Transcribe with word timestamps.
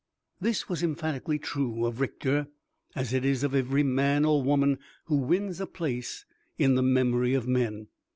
This 0.39 0.67
was 0.67 0.81
emphatically 0.81 1.37
true 1.37 1.85
of 1.85 1.99
Richter, 1.99 2.47
as 2.95 3.13
it 3.13 3.23
is 3.23 3.43
of 3.43 3.53
every 3.53 3.83
man 3.83 4.25
or 4.25 4.41
woman 4.41 4.79
who 5.05 5.17
wins 5.17 5.61
a 5.61 5.67
place 5.67 6.25
in 6.57 6.73
the 6.73 6.81
memory 6.81 7.35
of 7.35 7.47
men. 7.47 7.85